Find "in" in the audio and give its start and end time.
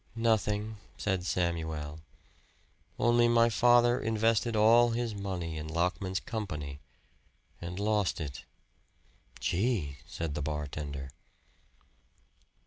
5.59-5.67